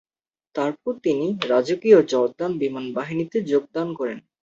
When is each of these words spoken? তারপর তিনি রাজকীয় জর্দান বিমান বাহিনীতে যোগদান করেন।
তারপর 0.55 0.93
তিনি 1.03 1.27
রাজকীয় 1.49 1.99
জর্দান 2.11 2.51
বিমান 2.61 2.85
বাহিনীতে 2.97 3.37
যোগদান 3.51 3.87
করেন। 3.99 4.19